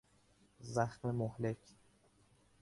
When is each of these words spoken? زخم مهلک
زخم 0.59 1.11
مهلک 1.15 1.77